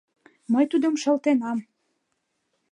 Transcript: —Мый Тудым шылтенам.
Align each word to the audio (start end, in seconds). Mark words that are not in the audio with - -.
—Мый 0.53 0.65
Тудым 0.71 0.95
шылтенам. 1.01 1.59